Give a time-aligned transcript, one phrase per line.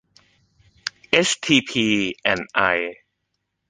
[1.09, 1.85] เอสทีพี
[2.21, 2.59] แอนด์ ไอ